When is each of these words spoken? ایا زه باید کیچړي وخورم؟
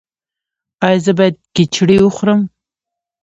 ایا 0.85 0.99
زه 1.05 1.11
باید 1.17 1.35
کیچړي 1.55 1.97
وخورم؟ 2.01 2.41